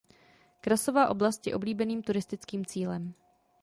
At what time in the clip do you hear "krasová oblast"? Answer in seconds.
0.61-1.47